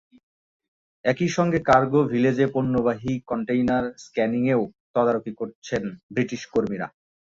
একই 1.05 1.29
সঙ্গে 1.37 1.59
কার্গো 1.69 2.01
ভিলেজে 2.11 2.45
পণ্যবাহী 2.53 3.13
কনটেইনার 3.29 3.85
স্ক্যানিংয়েও 4.03 4.61
তদারকি 4.95 5.31
করছেন 5.39 5.83
ব্রিটিশ 6.13 6.41
কর্মীরা। 6.53 6.87